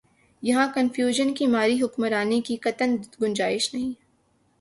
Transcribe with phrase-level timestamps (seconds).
[0.43, 2.87] یہاں کنفیوژن کی ماری حکمرانی کی قطعا
[3.21, 3.93] گنجائش نہیں۔